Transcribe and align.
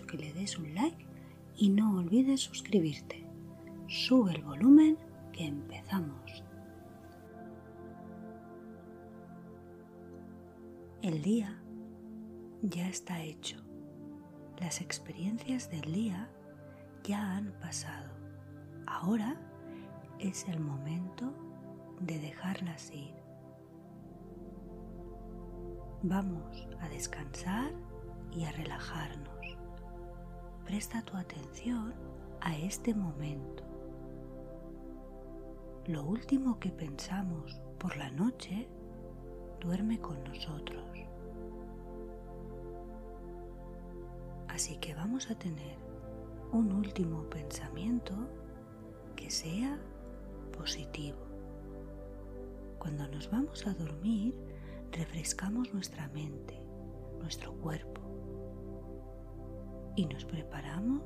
que 0.00 0.16
le 0.16 0.32
des 0.32 0.58
un 0.58 0.74
like 0.74 1.06
y 1.56 1.68
no 1.68 1.98
olvides 1.98 2.40
suscribirte. 2.40 3.26
Sube 3.86 4.32
el 4.32 4.42
volumen 4.42 4.96
que 5.32 5.46
empezamos. 5.46 6.42
El 11.02 11.20
día 11.20 11.60
ya 12.62 12.88
está 12.88 13.22
hecho. 13.22 13.56
Las 14.58 14.80
experiencias 14.80 15.70
del 15.70 15.92
día 15.92 16.30
ya 17.02 17.36
han 17.36 17.52
pasado. 17.60 18.10
Ahora 18.86 19.36
es 20.18 20.48
el 20.48 20.60
momento 20.60 21.34
de 22.00 22.18
dejarlas 22.18 22.90
ir. 22.92 23.14
Vamos 26.04 26.66
a 26.80 26.88
descansar 26.88 27.72
y 28.32 28.44
a 28.44 28.52
relajarnos. 28.52 29.31
Presta 30.66 31.02
tu 31.02 31.16
atención 31.16 31.92
a 32.40 32.56
este 32.56 32.94
momento. 32.94 33.64
Lo 35.86 36.04
último 36.04 36.58
que 36.60 36.70
pensamos 36.70 37.60
por 37.78 37.96
la 37.96 38.10
noche 38.10 38.68
duerme 39.60 40.00
con 40.00 40.22
nosotros. 40.24 40.82
Así 44.48 44.76
que 44.76 44.94
vamos 44.94 45.30
a 45.30 45.34
tener 45.34 45.76
un 46.52 46.72
último 46.72 47.28
pensamiento 47.30 48.14
que 49.16 49.30
sea 49.30 49.78
positivo. 50.56 51.18
Cuando 52.78 53.08
nos 53.08 53.30
vamos 53.30 53.66
a 53.66 53.72
dormir, 53.74 54.34
refrescamos 54.92 55.72
nuestra 55.72 56.08
mente, 56.08 56.60
nuestro 57.18 57.54
cuerpo 57.54 58.01
y 59.96 60.06
nos 60.06 60.24
preparamos 60.24 61.02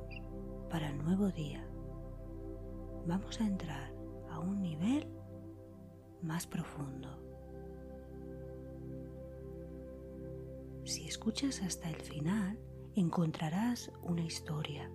para 0.70 0.90
el 0.90 0.98
nuevo 0.98 1.30
día. 1.30 1.66
Vamos 3.06 3.40
a 3.40 3.46
entrar 3.46 3.92
a 4.30 4.38
un 4.38 4.62
nivel 4.62 5.06
más 6.22 6.46
profundo. 6.46 7.22
Si 10.84 11.06
escuchas 11.06 11.62
hasta 11.62 11.90
el 11.90 12.00
final, 12.00 12.58
encontrarás 12.94 13.90
una 14.02 14.22
historia. 14.22 14.90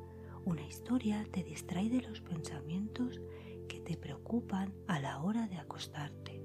Una 0.46 0.66
historia 0.66 1.26
te 1.32 1.44
distrae 1.44 1.90
de 1.90 2.02
los 2.02 2.22
pensamientos 2.22 3.22
que 3.68 3.82
te 3.82 3.98
preocupan 3.98 4.74
a 4.88 5.00
la 5.00 5.22
hora 5.22 5.48
de 5.48 5.58
acostarte, 5.58 6.42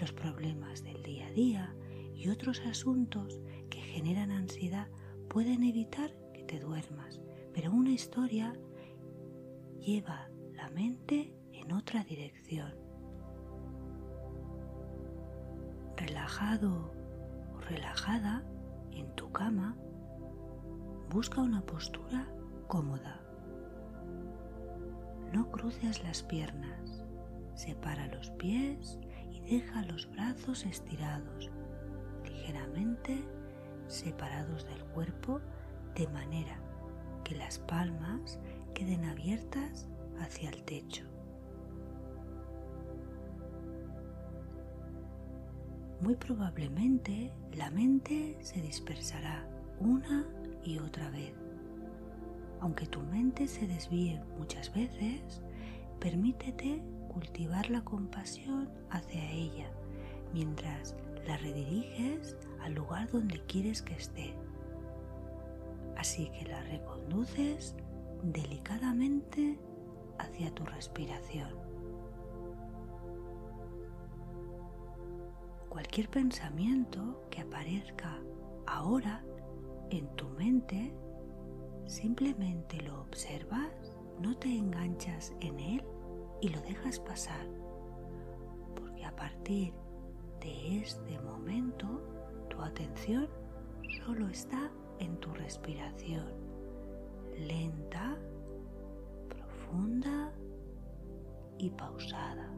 los 0.00 0.12
problemas 0.12 0.82
del 0.82 1.02
día 1.02 1.26
a 1.28 1.30
día 1.30 1.76
y 2.14 2.28
otros 2.28 2.60
asuntos 2.66 3.40
que 3.70 3.80
generan 3.80 4.30
ansiedad 4.30 4.88
pueden 5.28 5.62
evitar 5.62 6.12
te 6.50 6.58
duermas, 6.58 7.20
pero 7.54 7.70
una 7.70 7.90
historia 7.90 8.52
lleva 9.78 10.28
la 10.52 10.68
mente 10.70 11.32
en 11.52 11.70
otra 11.70 12.02
dirección. 12.02 12.74
Relajado 15.96 16.92
o 17.54 17.60
relajada 17.60 18.42
en 18.90 19.14
tu 19.14 19.30
cama, 19.30 19.76
busca 21.08 21.40
una 21.40 21.62
postura 21.62 22.26
cómoda. 22.66 23.20
No 25.32 25.52
cruces 25.52 26.02
las 26.02 26.24
piernas, 26.24 27.04
separa 27.54 28.08
los 28.08 28.28
pies 28.32 28.98
y 29.30 29.40
deja 29.42 29.82
los 29.82 30.10
brazos 30.10 30.66
estirados 30.66 31.48
ligeramente 32.24 33.24
separados 33.86 34.66
del 34.66 34.84
cuerpo 34.86 35.40
de 35.94 36.06
manera 36.08 36.60
que 37.24 37.34
las 37.34 37.58
palmas 37.58 38.38
queden 38.74 39.04
abiertas 39.04 39.86
hacia 40.20 40.50
el 40.50 40.62
techo. 40.62 41.04
Muy 46.00 46.14
probablemente 46.16 47.30
la 47.52 47.70
mente 47.70 48.38
se 48.40 48.60
dispersará 48.60 49.46
una 49.80 50.26
y 50.64 50.78
otra 50.78 51.10
vez. 51.10 51.34
Aunque 52.60 52.86
tu 52.86 53.00
mente 53.00 53.46
se 53.46 53.66
desvíe 53.66 54.20
muchas 54.38 54.72
veces, 54.74 55.42
permítete 55.98 56.82
cultivar 57.08 57.68
la 57.70 57.82
compasión 57.82 58.70
hacia 58.90 59.30
ella 59.30 59.70
mientras 60.32 60.94
la 61.26 61.36
rediriges 61.36 62.36
al 62.62 62.74
lugar 62.74 63.10
donde 63.10 63.40
quieres 63.46 63.82
que 63.82 63.94
esté. 63.94 64.34
Así 66.00 66.30
que 66.30 66.46
la 66.46 66.62
reconduces 66.62 67.76
delicadamente 68.22 69.60
hacia 70.16 70.50
tu 70.54 70.64
respiración. 70.64 71.50
Cualquier 75.68 76.08
pensamiento 76.08 77.22
que 77.28 77.42
aparezca 77.42 78.18
ahora 78.66 79.22
en 79.90 80.08
tu 80.16 80.26
mente, 80.30 80.90
simplemente 81.84 82.80
lo 82.80 83.02
observas, 83.02 83.94
no 84.22 84.34
te 84.38 84.56
enganchas 84.56 85.34
en 85.42 85.60
él 85.60 85.84
y 86.40 86.48
lo 86.48 86.62
dejas 86.62 86.98
pasar. 86.98 87.46
Porque 88.74 89.04
a 89.04 89.14
partir 89.14 89.74
de 90.40 90.78
este 90.78 91.20
momento 91.20 91.86
tu 92.48 92.58
atención 92.62 93.28
solo 94.02 94.28
está 94.28 94.70
en 95.00 95.16
tu 95.16 95.32
respiración, 95.32 96.32
lenta, 97.36 98.16
profunda 99.28 100.32
y 101.58 101.70
pausada. 101.70 102.48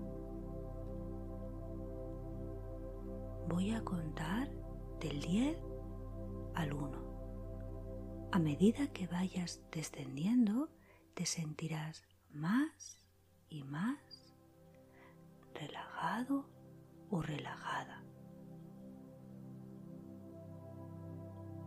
Voy 3.48 3.72
a 3.72 3.82
contar 3.82 4.50
del 5.00 5.20
10 5.20 5.56
al 6.54 6.72
1. 6.72 8.28
A 8.32 8.38
medida 8.38 8.92
que 8.92 9.06
vayas 9.06 9.62
descendiendo, 9.70 10.68
te 11.14 11.26
sentirás 11.26 12.02
más 12.32 12.98
y 13.48 13.62
más 13.64 13.98
relajado 15.54 16.46
o 17.10 17.22
relajada. 17.22 18.01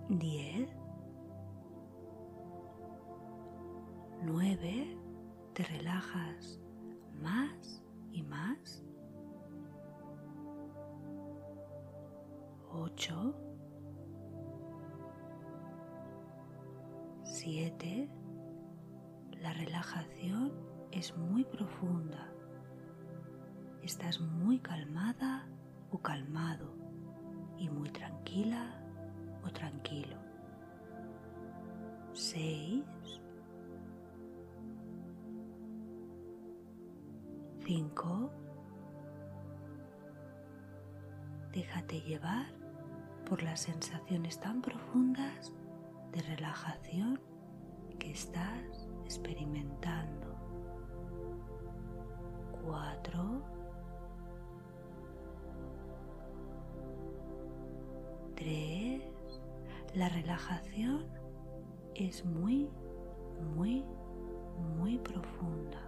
10, 0.10 0.70
9, 4.24 4.98
te 5.54 5.64
relajas 5.64 6.60
más 7.22 7.84
y 8.12 8.24
más. 8.24 8.84
8, 12.72 13.36
7, 17.24 18.10
la 19.42 19.54
relajación 19.54 20.54
es 20.92 21.16
muy 21.18 21.46
profunda 21.46 22.36
estás 23.86 24.20
muy 24.20 24.58
calmada 24.60 25.48
o 25.92 26.00
calmado 26.00 26.74
y 27.58 27.70
muy 27.70 27.88
tranquila 27.90 28.82
tranquilo. 29.52 30.18
6 32.14 32.84
5 37.66 38.32
Déjate 41.52 42.02
llevar 42.02 42.48
por 43.28 43.42
las 43.42 43.62
sensaciones 43.62 44.40
tan 44.40 44.62
profundas 44.62 45.54
de 46.12 46.22
relajación 46.22 47.20
que 47.98 48.12
estás 48.12 48.88
experimentando. 49.06 50.36
4 52.66 53.42
3. 58.36 59.15
La 59.96 60.10
relajación 60.10 61.06
es 61.94 62.26
muy, 62.26 62.70
muy, 63.56 63.82
muy 64.78 64.98
profunda. 64.98 65.82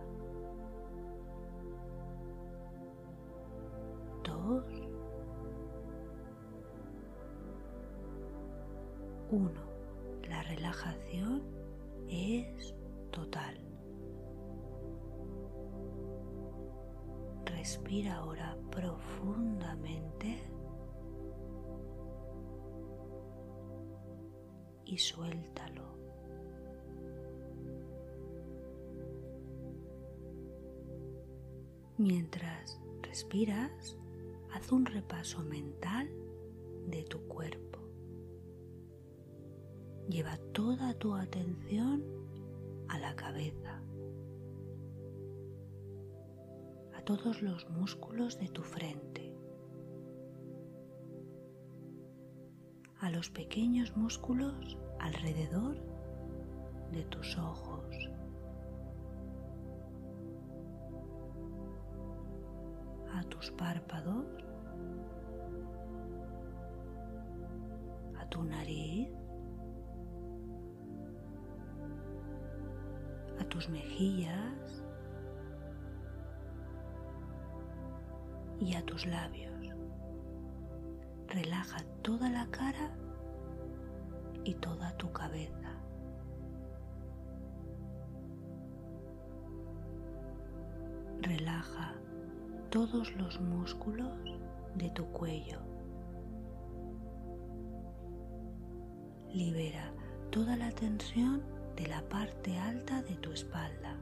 Dos. 4.24 4.63
Uno. 9.30 9.62
La 10.30 10.42
relajación 10.44 11.44
es 12.07 12.74
total. 13.12 13.59
Respira 17.45 18.15
ahora 18.15 18.57
profundamente 18.71 20.47
suéltalo. 24.98 25.88
Mientras 31.98 32.80
respiras, 33.02 33.98
haz 34.54 34.72
un 34.72 34.86
repaso 34.86 35.42
mental 35.44 36.08
de 36.88 37.04
tu 37.04 37.20
cuerpo. 37.28 37.80
Lleva 40.08 40.38
toda 40.54 40.94
tu 40.94 41.16
atención 41.16 42.04
a 42.88 43.00
la 43.00 43.16
cabeza, 43.16 43.82
a 46.96 47.02
todos 47.02 47.42
los 47.42 47.68
músculos 47.70 48.40
de 48.40 48.48
tu 48.48 48.62
frente, 48.62 49.36
a 53.00 53.10
los 53.10 53.32
pequeños 53.32 53.98
músculos 53.98 54.78
alrededor 55.00 55.78
de 56.92 57.04
tus 57.06 57.38
ojos. 57.38 57.78
a 63.18 63.24
tus 63.24 63.52
párpados, 63.52 64.26
a 68.20 68.26
tu 68.30 68.44
nariz, 68.44 69.10
a 73.40 73.44
tus 73.46 73.70
mejillas 73.70 74.84
y 78.60 78.76
a 78.76 78.86
tus 78.86 79.06
labios. 79.06 79.54
Relaja 81.28 81.84
toda 82.02 82.30
la 82.30 82.48
cara 82.48 82.96
y 84.48 84.54
toda 84.54 84.96
tu 84.96 85.12
cabeza. 85.12 85.74
Relaja 91.20 91.94
todos 92.70 93.14
los 93.18 93.42
músculos 93.42 94.14
de 94.76 94.90
tu 94.92 95.06
cuello. 95.08 95.60
Libera 99.34 99.92
toda 100.32 100.56
la 100.56 100.72
tensión 100.72 101.44
de 101.76 101.88
la 101.88 102.02
parte 102.08 102.58
alta 102.58 103.02
de 103.02 103.16
tu 103.18 103.34
espalda. 103.34 103.98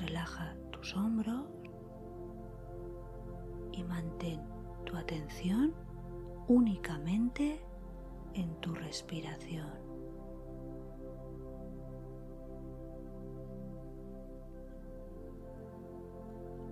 Relaja 0.00 0.56
tus 0.70 0.96
hombros 0.96 1.44
y 3.72 3.84
mantén 3.84 4.51
tu 4.92 4.98
atención 4.98 5.72
únicamente 6.48 7.58
en 8.34 8.54
tu 8.60 8.74
respiración. 8.74 9.72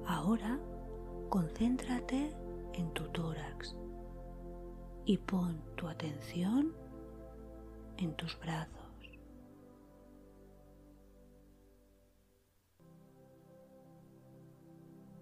Ahora 0.07 0.61
concéntrate 1.31 2.37
en 2.75 2.93
tu 2.93 3.05
tórax 3.05 3.75
y 5.07 5.17
pon 5.17 5.59
tu 5.77 5.89
atención 5.89 6.75
en 7.97 8.15
tus 8.17 8.39
brazos. 8.39 8.77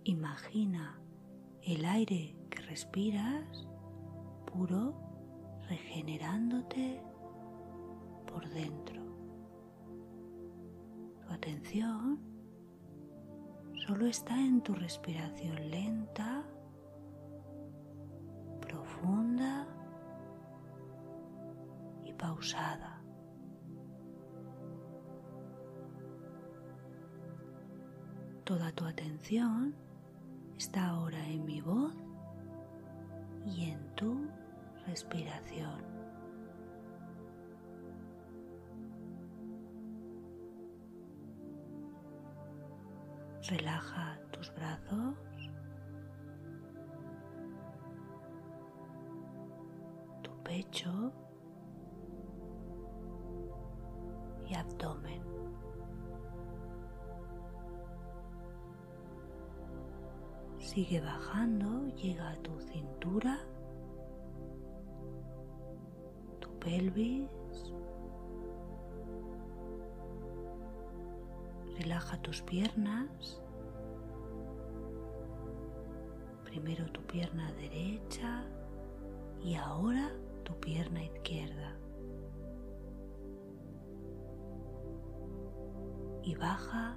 Imagina 0.03 0.99
el 1.75 1.85
aire 1.85 2.35
que 2.49 2.63
respiras 2.63 3.69
puro 4.47 4.95
regenerándote 5.69 7.03
por 8.27 8.49
dentro. 8.49 9.03
Tu 11.21 11.31
atención 11.31 12.21
solo 13.87 14.07
está 14.07 14.35
en 14.35 14.63
tu 14.63 14.75
respiración 14.75 15.71
lenta, 15.71 16.43
profunda 18.63 19.69
y 22.07 22.15
pausada. 22.15 23.03
Toda 28.45 28.73
tu 28.73 28.87
atención 28.87 29.75
está 30.59 30.89
ahora 30.89 31.25
en 31.29 31.45
mi 31.45 31.61
voz 31.61 31.95
y 33.47 33.71
en 33.71 33.95
tu 33.95 34.29
respiración. 34.89 35.81
Relaja 43.49 44.19
tus 44.33 44.53
brazos. 44.53 45.15
Tu 50.23 50.43
pecho 50.43 51.13
y 54.51 54.55
abdomen. 54.55 55.38
Sigue 60.79 61.01
bajando, 61.01 61.89
llega 61.97 62.31
a 62.31 62.37
tu 62.37 62.53
cintura, 62.61 63.41
tu 66.39 66.49
pelvis, 66.61 67.29
Relaja 71.81 72.23
tus 72.23 72.43
piernas. 72.43 73.43
Primero 76.45 76.87
tu 76.93 77.01
pierna 77.09 77.51
derecha 77.55 78.45
y 79.43 79.57
ahora 79.57 80.13
tu 80.45 80.55
pierna 80.61 81.03
izquierda. 81.03 81.77
Y 86.23 86.37
baja 86.37 86.97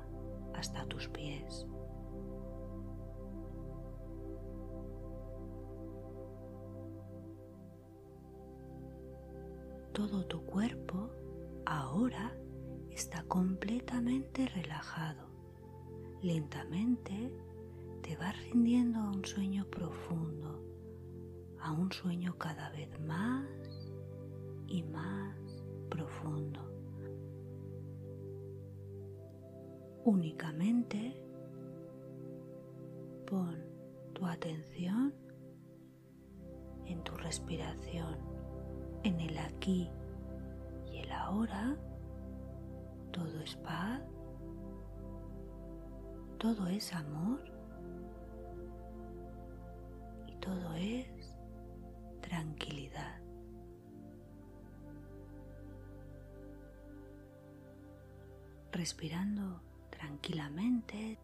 hasta 0.54 0.86
tus 0.86 1.08
pies. 1.08 1.66
Todo 9.94 10.26
tu 10.26 10.46
cuerpo 10.46 11.10
ahora 11.66 12.34
está 12.90 13.24
completamente 13.24 14.48
relajado. 14.48 15.28
Lentamente 16.22 17.34
te 18.02 18.16
vas 18.16 18.36
rindiendo 18.46 19.00
a 19.00 19.12
un 19.12 19.26
sueño 19.26 19.66
profundo, 19.70 20.64
a 21.60 21.72
un 21.74 21.92
sueño 21.92 22.38
cada 22.38 22.70
vez 22.72 22.90
más 23.02 23.46
y 24.68 24.84
más 24.84 25.36
profundo. 25.90 26.72
Únicamente 30.06 31.22
pon 33.28 33.58
tu 34.14 34.26
atención 34.26 35.14
en 36.86 37.04
tu 37.04 37.14
respiración, 37.16 38.18
en 39.04 39.20
el 39.20 39.38
aquí 39.38 39.90
y 40.92 40.98
el 40.98 41.12
ahora 41.12 41.76
todo 43.12 43.42
es 43.42 43.56
paz, 43.58 44.02
todo 46.38 46.68
es 46.68 46.94
amor 46.94 47.44
y 50.28 50.36
todo 50.38 50.74
es 50.76 51.36
tranquilidad. 52.22 53.20
Respirando 58.72 59.62
tranquilamente, 59.90 61.20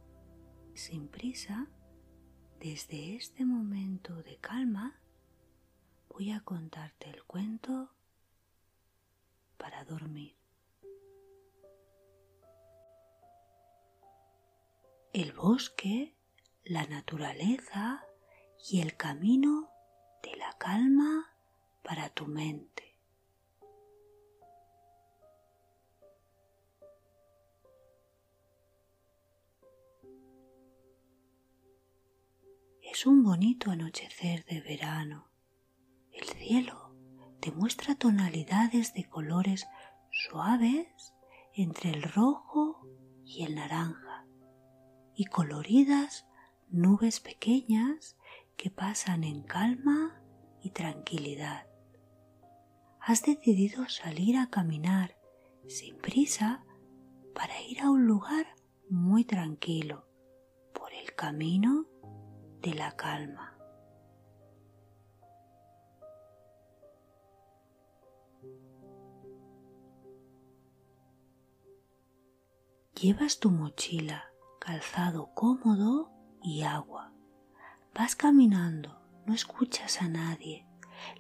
sin 0.74 1.08
prisa, 1.08 1.68
desde 2.60 3.16
este 3.16 3.46
momento 3.46 4.22
de 4.24 4.38
calma, 4.38 5.00
voy 6.18 6.32
a 6.32 6.40
contarte 6.40 7.12
el 7.12 7.24
cuento 7.26 7.92
dormir. 9.86 10.36
El 15.14 15.32
bosque, 15.34 16.16
la 16.64 16.88
naturaleza 16.88 18.04
y 18.68 18.82
el 18.82 18.98
camino 18.98 19.70
de 20.24 20.36
la 20.38 20.52
calma 20.58 21.36
para 21.84 22.10
tu 22.10 22.26
mente. 22.26 22.98
Es 32.82 33.06
un 33.06 33.24
bonito 33.24 33.70
anochecer 33.70 34.44
de 34.46 34.62
verano. 34.62 35.27
El 36.18 36.28
cielo 36.30 36.96
te 37.40 37.52
muestra 37.52 37.94
tonalidades 37.94 38.96
de 38.96 39.08
colores 39.08 39.68
suaves 40.10 41.14
entre 41.54 41.92
el 41.92 42.02
rojo 42.02 42.88
y 43.24 43.44
el 43.44 43.54
naranja 43.54 44.26
y 45.14 45.26
coloridas 45.26 46.28
nubes 46.70 47.20
pequeñas 47.20 48.18
que 48.56 48.72
pasan 48.72 49.24
en 49.24 49.44
calma 49.44 50.20
y 50.64 50.72
tranquilidad. 50.72 51.68
Has 53.00 53.22
decidido 53.22 53.88
salir 53.88 54.38
a 54.38 54.50
caminar 54.50 55.16
sin 55.68 55.98
prisa 55.98 56.64
para 57.36 57.62
ir 57.62 57.82
a 57.82 57.92
un 57.92 58.08
lugar 58.08 58.56
muy 58.90 59.24
tranquilo 59.24 60.08
por 60.74 60.92
el 60.94 61.14
camino 61.14 61.86
de 62.62 62.74
la 62.74 62.96
calma. 62.96 63.57
Llevas 73.00 73.40
tu 73.40 73.52
mochila, 73.52 74.24
calzado 74.60 75.32
cómodo 75.36 76.12
y 76.42 76.64
agua. 76.64 77.14
Vas 77.94 78.16
caminando, 78.16 79.00
no 79.28 79.36
escuchas 79.36 80.02
a 80.02 80.08
nadie. 80.08 80.66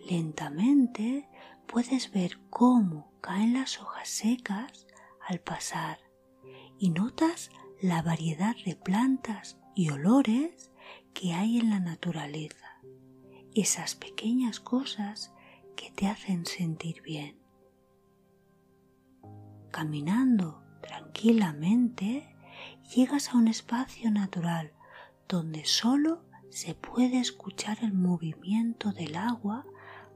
Lentamente 0.10 1.29
puedes 1.67 2.12
ver 2.12 2.39
cómo 2.50 3.13
caen 3.22 3.53
las 3.53 3.79
hojas 3.79 4.10
secas 4.10 4.88
al 5.27 5.39
pasar 5.39 6.00
y 6.79 6.89
notas 6.89 7.51
la 7.79 8.01
variedad 8.01 8.55
de 8.65 8.75
plantas 8.75 9.60
y 9.75 9.91
olores 9.91 10.72
que 11.13 11.34
hay 11.34 11.60
en 11.60 11.69
la 11.69 11.79
naturaleza, 11.79 12.81
esas 13.53 13.93
pequeñas 13.93 14.60
cosas 14.60 15.31
que 15.75 15.91
te 15.91 16.07
hacen 16.07 16.48
sentir 16.48 17.03
bien. 17.03 17.38
Caminando 19.69 20.66
tranquilamente, 20.88 22.36
llegas 22.96 23.29
a 23.29 23.38
un 23.38 23.48
espacio 23.48 24.10
natural 24.12 24.74
donde 25.27 25.65
solo 25.65 26.24
se 26.50 26.74
puede 26.75 27.20
escuchar 27.20 27.79
el 27.82 27.94
movimiento 27.94 28.94
del 28.94 29.15
agua 29.15 29.65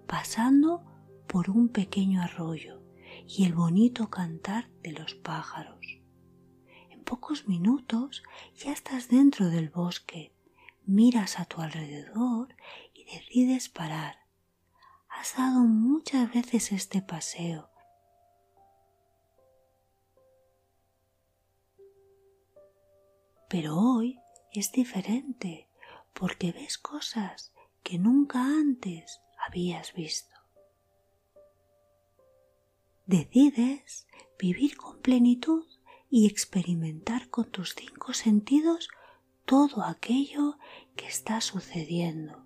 pasando 0.08 0.84
por 1.28 1.50
un 1.50 1.70
pequeño 1.70 2.22
arroyo 2.22 2.82
y 3.28 3.46
el 3.46 3.54
bonito 3.54 4.10
cantar 4.10 4.70
de 4.82 4.94
los 4.94 5.13
pájaros. 5.16 5.86
En 6.90 7.04
pocos 7.04 7.48
minutos 7.48 8.24
ya 8.56 8.72
estás 8.72 9.10
dentro 9.10 9.50
del 9.50 9.70
bosque 9.70 10.34
miras 10.86 11.40
a 11.40 11.46
tu 11.46 11.62
alrededor 11.62 12.56
y 12.94 13.06
decides 13.06 13.70
parar. 13.70 14.16
Has 15.10 15.36
dado 15.38 15.62
muchas 15.62 16.34
veces 16.34 16.72
este 16.72 17.01
paseo. 17.01 17.71
Pero 23.51 23.77
hoy 23.77 24.17
es 24.53 24.72
diferente 24.72 25.67
porque 26.13 26.53
ves 26.53 26.77
cosas 26.77 27.51
que 27.84 28.00
nunca 28.00 28.39
antes 28.41 29.20
habías 29.46 29.91
visto. 29.91 30.34
Decides 33.05 34.08
vivir 34.39 34.77
con 34.77 35.01
plenitud 35.01 35.65
y 36.10 36.27
experimentar 36.27 37.29
con 37.29 37.51
tus 37.51 37.75
cinco 37.75 38.13
sentidos 38.13 38.88
todo 39.43 39.84
aquello 39.84 40.58
que 40.96 41.08
está 41.08 41.41
sucediendo. 41.41 42.46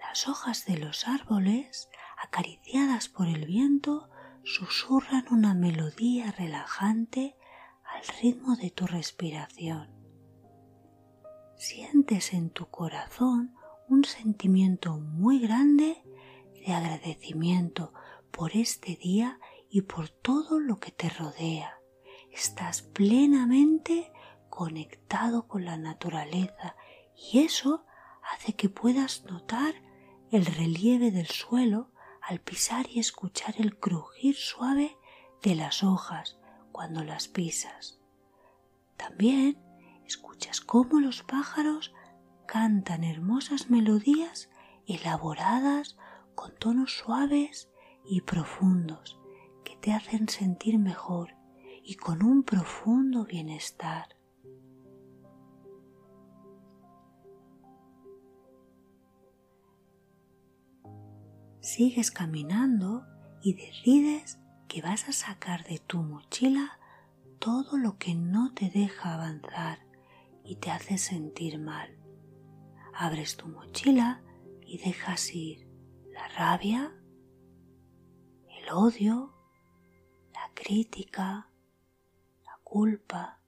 Las 0.00 0.26
hojas 0.26 0.66
de 0.66 0.78
los 0.78 1.06
árboles, 1.06 1.88
acariciadas 2.20 3.08
por 3.08 3.28
el 3.28 3.46
viento, 3.46 4.10
susurran 4.42 5.26
una 5.30 5.54
melodía 5.54 6.32
relajante 6.32 7.37
al 7.98 8.06
ritmo 8.22 8.54
de 8.54 8.70
tu 8.70 8.86
respiración. 8.86 9.88
Sientes 11.56 12.32
en 12.32 12.50
tu 12.50 12.66
corazón 12.66 13.56
un 13.88 14.04
sentimiento 14.04 14.98
muy 14.98 15.40
grande 15.40 16.02
de 16.64 16.72
agradecimiento 16.72 17.92
por 18.30 18.54
este 18.54 18.94
día 18.94 19.40
y 19.68 19.82
por 19.82 20.10
todo 20.10 20.60
lo 20.60 20.78
que 20.78 20.92
te 20.92 21.08
rodea. 21.08 21.80
Estás 22.30 22.82
plenamente 22.82 24.12
conectado 24.48 25.48
con 25.48 25.64
la 25.64 25.76
naturaleza 25.76 26.76
y 27.16 27.40
eso 27.40 27.84
hace 28.22 28.52
que 28.54 28.68
puedas 28.68 29.24
notar 29.24 29.74
el 30.30 30.46
relieve 30.46 31.10
del 31.10 31.26
suelo 31.26 31.90
al 32.22 32.40
pisar 32.40 32.86
y 32.90 33.00
escuchar 33.00 33.56
el 33.58 33.76
crujir 33.76 34.36
suave 34.36 34.96
de 35.42 35.56
las 35.56 35.82
hojas 35.82 36.38
cuando 36.78 37.02
las 37.02 37.26
pisas. 37.26 37.98
También 38.96 39.58
escuchas 40.06 40.60
cómo 40.60 41.00
los 41.00 41.24
pájaros 41.24 41.92
cantan 42.46 43.02
hermosas 43.02 43.68
melodías 43.68 44.48
elaboradas 44.86 45.96
con 46.36 46.54
tonos 46.54 46.92
suaves 46.92 47.68
y 48.08 48.20
profundos 48.20 49.18
que 49.64 49.74
te 49.78 49.92
hacen 49.92 50.28
sentir 50.28 50.78
mejor 50.78 51.34
y 51.82 51.96
con 51.96 52.22
un 52.22 52.44
profundo 52.44 53.24
bienestar. 53.24 54.14
sigues 61.60 62.12
caminando 62.12 63.04
y 63.42 63.54
decides 63.54 64.38
que 64.68 64.82
vas 64.82 65.08
a 65.08 65.12
sacar 65.12 65.64
de 65.64 65.78
tu 65.78 65.98
mochila 66.02 66.78
todo 67.38 67.78
lo 67.78 67.96
que 67.96 68.14
no 68.14 68.52
te 68.52 68.68
deja 68.68 69.14
avanzar 69.14 69.78
y 70.44 70.56
te 70.56 70.70
hace 70.70 70.98
sentir 70.98 71.58
mal. 71.58 71.98
Abres 72.94 73.36
tu 73.36 73.48
mochila 73.48 74.22
y 74.60 74.78
dejas 74.78 75.34
ir 75.34 75.66
la 76.12 76.28
rabia, 76.28 76.92
el 78.60 78.70
odio, 78.70 79.34
la 80.34 80.52
crítica, 80.54 81.50
la 82.44 82.58
culpa. 82.62 83.40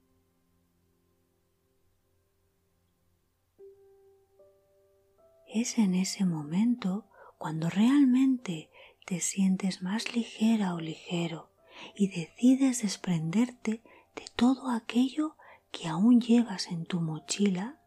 Es 5.45 5.77
en 5.77 5.93
ese 5.93 6.25
momento 6.25 7.05
cuando 7.37 7.69
realmente 7.69 8.70
te 9.11 9.19
sientes 9.19 9.81
más 9.81 10.15
ligera 10.15 10.73
o 10.73 10.79
ligero 10.79 11.51
y 11.95 12.07
decides 12.07 12.81
desprenderte 12.81 13.83
de 14.15 14.23
todo 14.37 14.71
aquello 14.71 15.35
que 15.69 15.89
aún 15.89 16.21
llevas 16.21 16.67
en 16.67 16.85
tu 16.85 17.01
mochila 17.01 17.77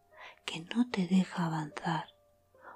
que 0.45 0.59
no 0.75 0.87
te 0.91 1.07
deja 1.07 1.47
avanzar. 1.47 2.09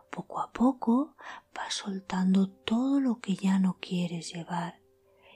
Poco 0.09 0.39
a 0.39 0.51
poco 0.51 1.15
vas 1.53 1.75
soltando 1.75 2.49
todo 2.49 2.99
lo 2.99 3.19
que 3.19 3.35
ya 3.35 3.59
no 3.59 3.77
quieres 3.79 4.33
llevar 4.33 4.81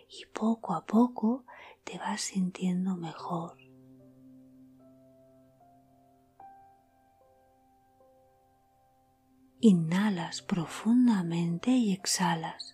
y 0.09 0.25
poco 0.33 0.73
a 0.73 0.87
poco 0.87 1.45
te 1.83 1.99
vas 1.99 2.19
sintiendo 2.19 2.95
mejor. 2.95 3.59
Inhalas 9.59 10.41
profundamente 10.41 11.69
y 11.69 11.93
exhalas. 11.93 12.72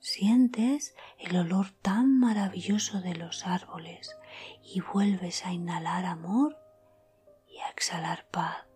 Sientes 0.00 0.94
el 1.18 1.36
olor 1.36 1.70
tan 1.82 2.18
maravilloso 2.18 3.00
de 3.00 3.14
los 3.14 3.46
árboles 3.46 4.16
y 4.62 4.80
vuelves 4.80 5.44
a 5.44 5.52
inhalar 5.52 6.06
amor 6.06 6.56
y 7.46 7.58
a 7.58 7.68
exhalar 7.68 8.26
paz. 8.30 8.66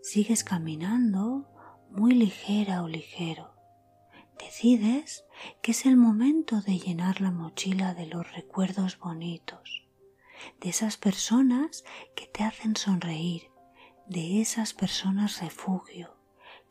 Sigues 0.00 0.44
caminando 0.44 1.46
muy 1.90 2.14
ligera 2.14 2.82
o 2.82 2.88
ligero. 2.88 3.52
Decides 4.38 5.24
que 5.60 5.72
es 5.72 5.86
el 5.86 5.96
momento 5.96 6.60
de 6.62 6.78
llenar 6.78 7.20
la 7.20 7.30
mochila 7.30 7.94
de 7.94 8.06
los 8.06 8.32
recuerdos 8.32 8.98
bonitos 8.98 9.86
de 10.60 10.70
esas 10.70 10.96
personas 10.96 11.84
que 12.14 12.26
te 12.26 12.44
hacen 12.44 12.76
sonreír, 12.76 13.50
de 14.10 14.40
esas 14.40 14.74
personas 14.74 15.40
refugio, 15.40 16.16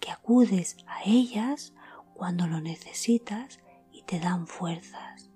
que 0.01 0.12
acudes 0.12 0.75
a 0.88 1.05
ellas 1.05 1.74
cuando 2.13 2.48
lo 2.48 2.60
necesitas 2.60 3.62
y 3.93 4.03
te 4.03 4.19
dan 4.19 4.46
fuerzas. 4.46 5.31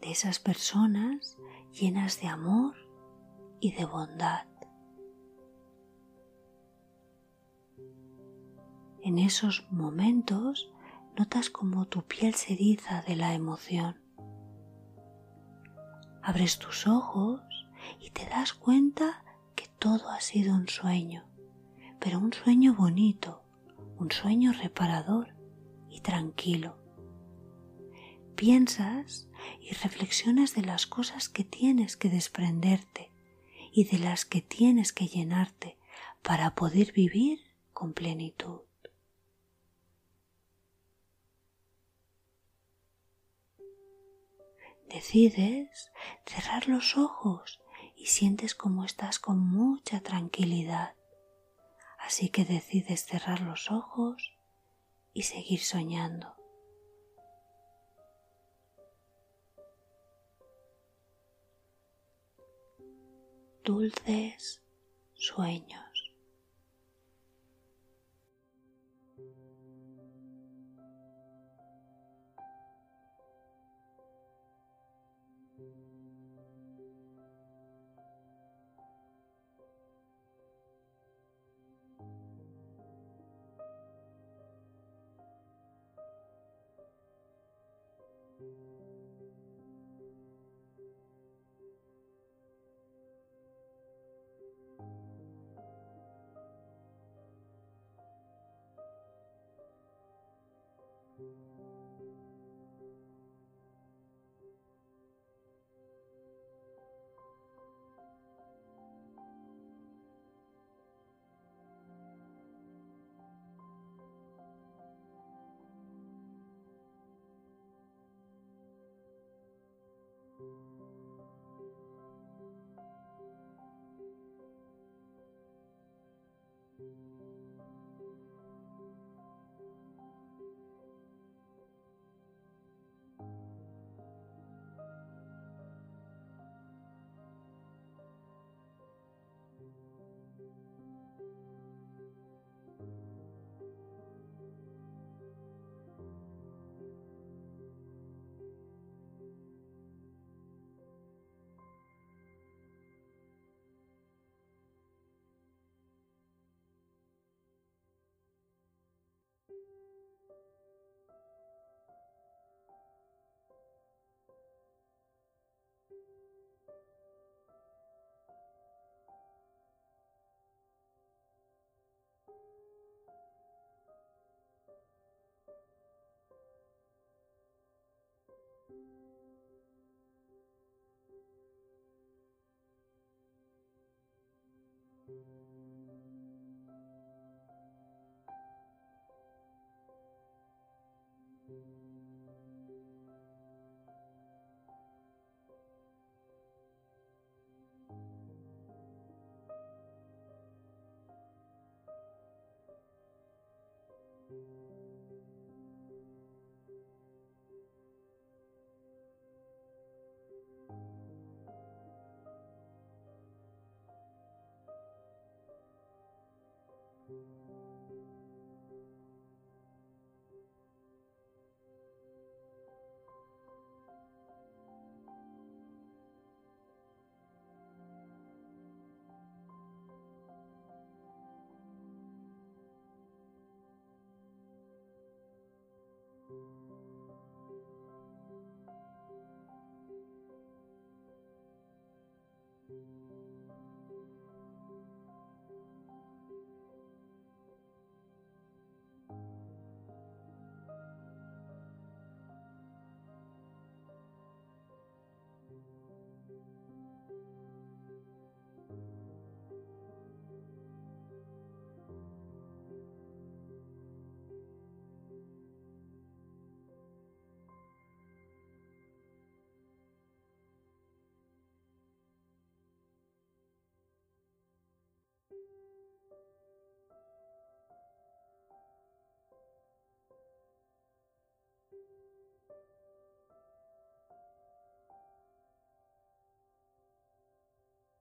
De 0.00 0.12
esas 0.12 0.38
personas 0.38 1.36
llenas 1.72 2.20
de 2.20 2.28
amor 2.28 2.76
y 3.58 3.72
de 3.72 3.84
bondad. 3.86 4.46
En 9.02 9.18
esos 9.18 9.66
momentos 9.72 10.72
notas 11.18 11.50
como 11.50 11.88
tu 11.88 12.04
piel 12.04 12.34
se 12.34 12.52
eriza 12.52 13.02
de 13.02 13.16
la 13.16 13.34
emoción. 13.34 14.00
Abres 16.22 16.60
tus 16.60 16.86
ojos 16.86 17.40
y 17.98 18.10
te 18.10 18.26
das 18.26 18.52
cuenta 18.52 19.24
todo 19.80 20.10
ha 20.10 20.20
sido 20.20 20.54
un 20.54 20.68
sueño, 20.68 21.26
pero 21.98 22.18
un 22.18 22.34
sueño 22.34 22.74
bonito, 22.74 23.42
un 23.96 24.10
sueño 24.12 24.52
reparador 24.52 25.34
y 25.88 26.02
tranquilo. 26.02 26.76
Piensas 28.36 29.28
y 29.58 29.72
reflexionas 29.72 30.54
de 30.54 30.62
las 30.62 30.86
cosas 30.86 31.30
que 31.30 31.44
tienes 31.44 31.96
que 31.96 32.10
desprenderte 32.10 33.10
y 33.72 33.84
de 33.84 33.98
las 33.98 34.26
que 34.26 34.42
tienes 34.42 34.92
que 34.92 35.06
llenarte 35.06 35.78
para 36.22 36.54
poder 36.54 36.92
vivir 36.92 37.40
con 37.72 37.94
plenitud. 37.94 38.60
Decides 44.90 45.90
cerrar 46.26 46.68
los 46.68 46.98
ojos 46.98 47.59
y 48.00 48.06
sientes 48.06 48.54
como 48.54 48.86
estás 48.86 49.18
con 49.18 49.38
mucha 49.38 50.00
tranquilidad. 50.00 50.94
Así 51.98 52.30
que 52.30 52.46
decides 52.46 53.04
cerrar 53.04 53.40
los 53.40 53.70
ojos 53.70 54.32
y 55.12 55.24
seguir 55.24 55.60
soñando. 55.60 56.34
Dulces 63.62 64.62
sueños. 65.12 65.89